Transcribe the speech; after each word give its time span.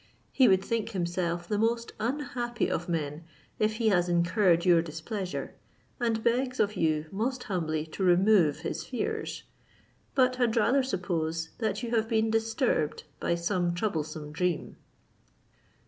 He 0.31 0.47
would 0.47 0.65
think 0.65 0.89
himself 0.93 1.47
the 1.47 1.59
most 1.59 1.91
unhappy 1.99 2.71
of 2.71 2.89
men, 2.89 3.23
if 3.59 3.73
he 3.75 3.89
has 3.89 4.09
incurred 4.09 4.65
your 4.65 4.81
displeasure, 4.81 5.53
and 5.99 6.23
begs 6.23 6.59
of 6.59 6.75
you 6.75 7.05
most 7.11 7.43
humbly 7.43 7.85
to 7.85 8.03
remove 8.03 8.61
his 8.61 8.83
fears; 8.83 9.43
but 10.15 10.37
had 10.37 10.55
rather 10.57 10.81
suppose 10.81 11.49
that 11.59 11.83
you 11.83 11.91
have 11.91 12.09
been 12.09 12.31
disturbed 12.31 13.03
by 13.19 13.35
some 13.35 13.75
troublesome 13.75 14.31
dream." 14.31 14.75